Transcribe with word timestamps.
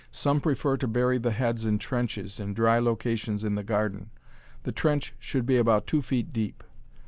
Some 0.11 0.41
prefer 0.41 0.77
to 0.77 0.87
bury 0.87 1.19
the 1.19 1.29
heads 1.29 1.63
in 1.63 1.77
trenches, 1.77 2.39
in 2.39 2.55
dry 2.55 2.79
locations 2.79 3.43
in 3.43 3.53
the 3.53 3.63
garden. 3.63 4.09
The 4.63 4.71
trench 4.71 5.13
should 5.19 5.45
be 5.45 5.57
about 5.57 5.85
two 5.85 6.01
feet 6.01 6.33
deep. 6.33 6.63